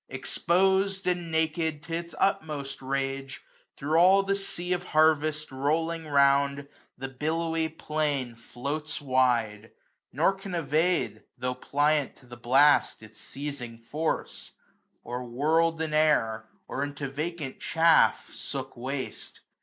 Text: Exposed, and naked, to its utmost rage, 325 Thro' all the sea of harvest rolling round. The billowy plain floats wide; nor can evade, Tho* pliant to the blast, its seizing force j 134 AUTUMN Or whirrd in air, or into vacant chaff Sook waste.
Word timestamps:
Exposed, 0.09 1.05
and 1.05 1.29
naked, 1.31 1.83
to 1.83 1.93
its 1.93 2.15
utmost 2.17 2.81
rage, 2.81 3.43
325 3.77 3.77
Thro' 3.77 4.01
all 4.01 4.23
the 4.23 4.35
sea 4.35 4.73
of 4.73 4.83
harvest 4.83 5.51
rolling 5.51 6.07
round. 6.07 6.67
The 6.97 7.07
billowy 7.07 7.69
plain 7.69 8.33
floats 8.33 8.99
wide; 8.99 9.69
nor 10.11 10.33
can 10.33 10.55
evade, 10.55 11.23
Tho* 11.37 11.53
pliant 11.53 12.15
to 12.15 12.25
the 12.25 12.35
blast, 12.35 13.03
its 13.03 13.19
seizing 13.19 13.77
force 13.77 14.53
j 14.53 14.53
134 15.03 15.13
AUTUMN 15.21 15.37
Or 15.37 15.69
whirrd 15.69 15.79
in 15.85 15.93
air, 15.93 16.49
or 16.67 16.81
into 16.81 17.07
vacant 17.07 17.59
chaff 17.59 18.33
Sook 18.33 18.75
waste. 18.75 19.41